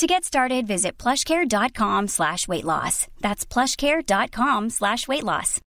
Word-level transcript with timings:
To 0.00 0.06
get 0.06 0.24
started, 0.24 0.66
visit 0.66 0.96
plushcare.com 0.96 2.08
slash 2.08 2.48
weight 2.48 2.64
loss. 2.64 3.06
That's 3.20 3.44
plushcare.com 3.44 4.70
slash 4.70 5.06
weight 5.06 5.24
loss. 5.24 5.60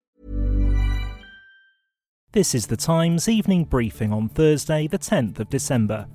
This 2.30 2.54
is 2.54 2.68
the 2.68 2.76
Times 2.76 3.28
evening 3.28 3.64
briefing 3.64 4.12
on 4.12 4.28
Thursday, 4.28 4.86
the 4.86 5.00
10th 5.00 5.40
of 5.40 5.50
December. 5.50 6.06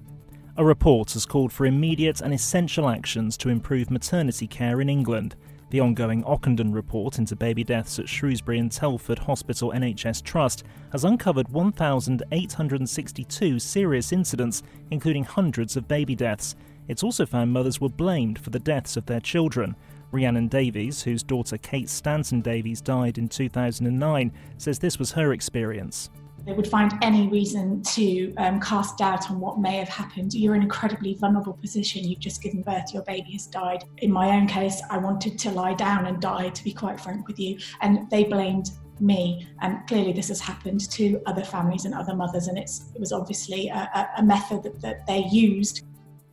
A 0.55 0.63
report 0.63 1.11
has 1.11 1.25
called 1.25 1.51
for 1.51 1.65
immediate 1.65 2.21
and 2.21 2.33
essential 2.33 2.87
actions 2.87 3.35
to 3.35 3.49
improve 3.49 3.91
maternity 3.91 4.47
care 4.47 4.79
in 4.79 4.87
England. 4.87 5.35
The 5.71 5.81
ongoing 5.81 6.23
Ockenden 6.23 6.73
report 6.73 7.17
into 7.17 7.35
baby 7.35 7.65
deaths 7.65 7.99
at 7.99 8.07
Shrewsbury 8.07 8.59
and 8.59 8.71
Telford 8.71 9.19
Hospital 9.19 9.73
NHS 9.75 10.23
Trust 10.23 10.63
has 10.93 11.03
uncovered 11.03 11.49
1,862 11.49 13.59
serious 13.59 14.13
incidents, 14.13 14.63
including 14.89 15.25
hundreds 15.25 15.75
of 15.75 15.89
baby 15.89 16.15
deaths. 16.15 16.55
It's 16.87 17.03
also 17.03 17.25
found 17.25 17.51
mothers 17.51 17.81
were 17.81 17.89
blamed 17.89 18.39
for 18.39 18.49
the 18.49 18.59
deaths 18.59 18.97
of 18.97 19.05
their 19.05 19.19
children. 19.19 19.75
Rhiannon 20.11 20.47
Davies, 20.47 21.03
whose 21.03 21.23
daughter 21.23 21.57
Kate 21.57 21.89
Stanton 21.89 22.41
Davies 22.41 22.81
died 22.81 23.17
in 23.17 23.27
2009, 23.27 24.31
says 24.57 24.79
this 24.79 24.99
was 24.99 25.11
her 25.11 25.33
experience. 25.33 26.09
They 26.45 26.53
would 26.53 26.67
find 26.67 26.93
any 27.01 27.27
reason 27.27 27.81
to 27.81 28.33
um, 28.35 28.59
cast 28.61 28.99
doubt 28.99 29.31
on 29.31 29.39
what 29.39 29.59
may 29.59 29.77
have 29.77 29.89
happened. 29.89 30.33
You're 30.35 30.53
in 30.53 30.61
an 30.61 30.63
incredibly 30.63 31.15
vulnerable 31.15 31.53
position. 31.53 32.03
You've 32.03 32.19
just 32.19 32.43
given 32.43 32.61
birth, 32.61 32.93
your 32.93 33.01
baby 33.03 33.31
has 33.31 33.47
died. 33.47 33.83
In 33.97 34.11
my 34.11 34.29
own 34.37 34.47
case, 34.47 34.81
I 34.91 34.99
wanted 34.99 35.39
to 35.39 35.49
lie 35.51 35.73
down 35.73 36.05
and 36.05 36.21
die, 36.21 36.49
to 36.49 36.63
be 36.63 36.71
quite 36.71 36.99
frank 36.99 37.27
with 37.27 37.39
you. 37.39 37.57
And 37.81 38.07
they 38.11 38.25
blamed 38.25 38.69
me. 38.99 39.47
And 39.61 39.85
clearly, 39.87 40.13
this 40.13 40.27
has 40.27 40.39
happened 40.39 40.89
to 40.91 41.19
other 41.25 41.43
families 41.43 41.85
and 41.85 41.95
other 41.95 42.15
mothers, 42.15 42.47
and 42.47 42.57
it 42.57 42.69
was 42.99 43.11
obviously 43.11 43.69
a, 43.69 44.09
a 44.17 44.23
method 44.23 44.63
that, 44.63 44.81
that 44.81 45.07
they 45.07 45.25
used. 45.31 45.83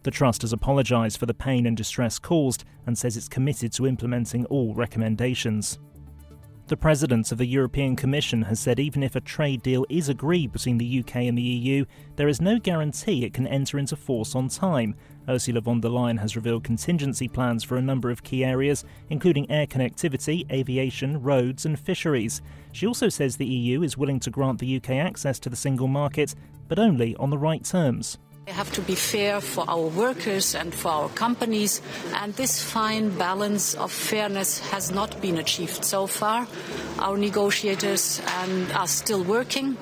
The 0.02 0.10
Trust 0.10 0.42
has 0.42 0.52
apologised 0.52 1.18
for 1.18 1.26
the 1.26 1.34
pain 1.34 1.66
and 1.66 1.76
distress 1.76 2.18
caused 2.18 2.64
and 2.86 2.98
says 2.98 3.16
it's 3.16 3.28
committed 3.28 3.72
to 3.74 3.86
implementing 3.86 4.44
all 4.46 4.74
recommendations. 4.74 5.78
The 6.68 6.76
President 6.76 7.30
of 7.30 7.38
the 7.38 7.46
European 7.46 7.96
Commission 7.96 8.42
has 8.42 8.58
said 8.58 8.80
even 8.80 9.02
if 9.02 9.14
a 9.14 9.20
trade 9.20 9.62
deal 9.62 9.84
is 9.90 10.08
agreed 10.08 10.52
between 10.52 10.78
the 10.78 11.00
UK 11.00 11.16
and 11.16 11.36
the 11.36 11.42
EU, 11.42 11.84
there 12.16 12.28
is 12.28 12.40
no 12.40 12.58
guarantee 12.58 13.24
it 13.24 13.34
can 13.34 13.46
enter 13.46 13.78
into 13.78 13.94
force 13.94 14.34
on 14.34 14.48
time. 14.48 14.94
Ursula 15.28 15.60
von 15.60 15.80
der 15.80 15.88
Leyen 15.88 16.18
has 16.18 16.34
revealed 16.34 16.64
contingency 16.64 17.28
plans 17.28 17.62
for 17.62 17.76
a 17.76 17.82
number 17.82 18.10
of 18.10 18.22
key 18.22 18.44
areas, 18.44 18.84
including 19.10 19.50
air 19.50 19.66
connectivity, 19.66 20.50
aviation, 20.50 21.22
roads, 21.22 21.66
and 21.66 21.78
fisheries. 21.78 22.40
She 22.72 22.86
also 22.86 23.08
says 23.08 23.36
the 23.36 23.44
EU 23.44 23.82
is 23.82 23.98
willing 23.98 24.20
to 24.20 24.30
grant 24.30 24.58
the 24.58 24.76
UK 24.76 24.90
access 24.90 25.38
to 25.40 25.50
the 25.50 25.56
single 25.56 25.88
market, 25.88 26.34
but 26.68 26.78
only 26.78 27.14
on 27.16 27.30
the 27.30 27.38
right 27.38 27.64
terms. 27.64 28.18
We 28.46 28.52
have 28.52 28.72
to 28.72 28.80
be 28.80 28.96
fair 28.96 29.40
for 29.40 29.64
our 29.68 29.86
workers 29.86 30.56
and 30.56 30.74
for 30.74 30.88
our 30.88 31.08
companies, 31.10 31.80
and 32.14 32.34
this 32.34 32.60
fine 32.60 33.16
balance 33.16 33.74
of 33.74 33.92
fairness 33.92 34.58
has 34.70 34.90
not 34.90 35.20
been 35.22 35.38
achieved 35.38 35.84
so 35.84 36.08
far. 36.08 36.48
Our 36.98 37.16
negotiators 37.16 38.20
and 38.40 38.72
are 38.72 38.88
still 38.88 39.22
working, 39.22 39.76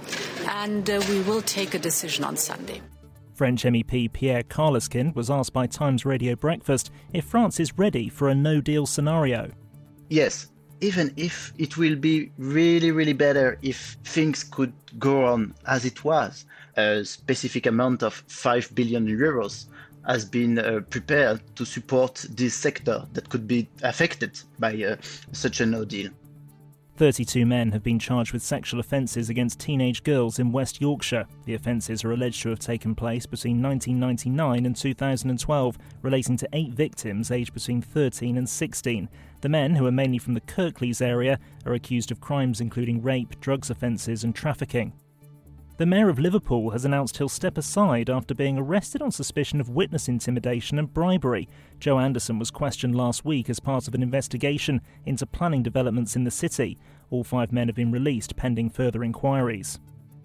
and 0.47 0.89
uh, 0.91 1.03
we 1.09 1.23
will 1.23 1.41
take 1.41 1.75
a 1.75 1.79
decision 1.79 2.23
on 2.23 2.37
Sunday. 2.37 2.83
French 3.33 3.65
MEP 3.65 4.13
Pierre 4.13 4.43
Karleskind 4.43 5.15
was 5.15 5.31
asked 5.31 5.55
by 5.55 5.67
Times 5.67 6.05
Radio 6.05 6.37
Breakfast 6.37 6.91
if 7.15 7.25
France 7.25 7.59
is 7.59 7.79
ready 7.79 8.11
for 8.11 8.29
a 8.29 8.35
no 8.35 8.61
deal 8.61 8.85
scenario. 8.85 9.51
Yes, 10.11 10.51
even 10.81 11.13
if 11.17 11.53
it 11.59 11.77
will 11.77 11.97
be 11.97 12.31
really, 12.39 12.91
really 12.91 13.13
better 13.13 13.59
if 13.63 13.97
things 14.05 14.45
could 14.45 14.73
go 14.99 15.25
on 15.27 15.55
as 15.67 15.85
it 15.85 16.05
was, 16.05 16.45
a 16.77 17.05
specific 17.05 17.67
amount 17.67 18.03
of 18.03 18.15
5 18.29 18.75
billion 18.75 19.07
euros 19.07 19.67
has 20.07 20.25
been 20.25 20.59
uh, 20.59 20.81
prepared 20.89 21.41
to 21.57 21.65
support 21.65 22.25
this 22.31 22.55
sector 22.55 23.07
that 23.13 23.29
could 23.29 23.47
be 23.47 23.69
affected 23.83 24.41
by 24.59 24.83
uh, 24.83 24.97
such 25.33 25.61
a 25.61 25.67
no 25.67 25.85
deal. 25.85 26.11
32 27.01 27.47
men 27.47 27.73
have 27.73 27.83
been 27.83 27.99
charged 27.99 28.35
with 28.35 28.43
sexual 28.43 28.79
offences 28.79 29.31
against 29.31 29.59
teenage 29.59 30.03
girls 30.03 30.39
in 30.39 30.53
West 30.53 30.83
Yorkshire. 30.83 31.27
The 31.47 31.55
offences 31.55 32.05
are 32.05 32.13
alleged 32.13 32.43
to 32.43 32.51
have 32.51 32.59
taken 32.59 32.95
place 32.95 33.25
between 33.25 33.63
1999 33.63 34.67
and 34.67 34.77
2012, 34.77 35.79
relating 36.03 36.37
to 36.37 36.49
eight 36.53 36.75
victims 36.75 37.31
aged 37.31 37.55
between 37.55 37.81
13 37.81 38.37
and 38.37 38.47
16. 38.47 39.09
The 39.41 39.49
men, 39.49 39.77
who 39.77 39.87
are 39.87 39.91
mainly 39.91 40.19
from 40.19 40.35
the 40.35 40.43
Kirklees 40.43 41.01
area, 41.01 41.39
are 41.65 41.73
accused 41.73 42.11
of 42.11 42.21
crimes 42.21 42.61
including 42.61 43.01
rape, 43.01 43.41
drugs 43.41 43.71
offences, 43.71 44.23
and 44.23 44.35
trafficking. 44.35 44.93
The 45.81 45.87
Mayor 45.87 46.11
of 46.11 46.19
Liverpool 46.19 46.73
has 46.73 46.85
announced 46.85 47.17
he'll 47.17 47.31
step 47.31 47.57
aside 47.57 48.11
after 48.11 48.35
being 48.35 48.59
arrested 48.59 49.01
on 49.01 49.11
suspicion 49.11 49.63
of 49.63 49.71
witness 49.71 50.09
intimidation 50.09 50.79
and 50.79 50.93
bribery. 50.93 51.49
Joe 51.79 51.99
Anderson 51.99 52.39
was 52.39 52.51
questioned 52.51 52.95
last 52.95 53.25
week 53.25 53.49
as 53.49 53.61
part 53.61 53.89
of 53.89 53.95
an 53.95 54.03
investigation 54.03 54.83
into 55.07 55.25
planning 55.25 55.63
developments 55.63 56.17
in 56.17 56.25
the 56.25 56.31
city. 56.31 56.77
All 57.09 57.25
five 57.25 57.51
men 57.51 57.69
have 57.69 57.77
been 57.77 57.91
released 57.91 58.37
pending 58.37 58.69
further 58.69 59.03
inquiries. 59.03 59.81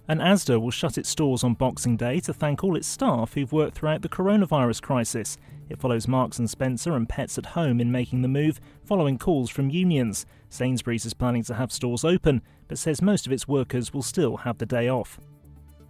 And 0.10 0.20
Asda 0.20 0.60
will 0.60 0.72
shut 0.72 0.98
its 0.98 1.08
stores 1.08 1.42
on 1.42 1.54
Boxing 1.54 1.96
Day 1.96 2.20
to 2.20 2.34
thank 2.34 2.62
all 2.62 2.76
its 2.76 2.86
staff 2.86 3.34
who've 3.34 3.54
worked 3.54 3.78
throughout 3.78 4.02
the 4.02 4.10
coronavirus 4.10 4.82
crisis. 4.82 5.38
It 5.70 5.80
follows 5.80 6.06
Marks 6.06 6.38
and 6.38 6.50
Spencer 6.50 6.98
and 6.98 7.08
Pets 7.08 7.38
at 7.38 7.46
Home 7.46 7.80
in 7.80 7.94
making 7.94 8.24
the 8.24 8.28
move, 8.28 8.60
following 8.84 9.18
calls 9.18 9.50
from 9.50 9.70
unions. 9.70 10.26
Sainsbury's 10.50 11.06
is 11.06 11.14
planning 11.14 11.44
to 11.44 11.54
have 11.54 11.72
stores 11.72 12.04
open, 12.04 12.42
but 12.68 12.78
says 12.78 13.02
most 13.02 13.26
of 13.26 13.32
its 13.32 13.48
workers 13.48 13.94
will 13.94 14.04
still 14.04 14.36
have 14.36 14.58
the 14.58 14.66
day 14.66 14.90
off. 14.90 15.18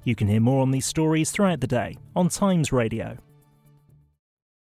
You 0.06 0.14
can 0.14 0.28
hear 0.28 0.40
more 0.40 0.62
on 0.62 0.70
these 0.70 0.86
stories 0.86 1.32
throughout 1.32 1.62
the 1.62 1.68
day 1.68 1.98
on 2.16 2.30
Times 2.30 2.72
Radio. 2.72 3.18